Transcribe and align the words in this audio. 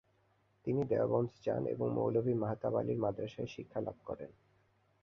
তিনি 0.65 0.81
দেওবন্দ 0.83 1.31
যান 1.45 1.63
এবং 1.65 1.87
মৌলভি 1.93 2.33
মাহতাব 2.33 2.73
আলির 2.75 2.99
মাদরাসায় 2.99 3.49
শিক্ষালাভ 3.55 3.97
করেন। 4.05 4.31